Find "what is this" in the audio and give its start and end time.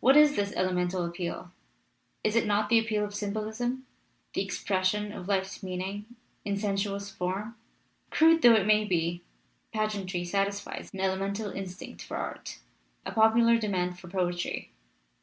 0.00-0.54